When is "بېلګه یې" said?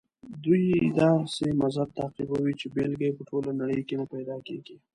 2.75-3.15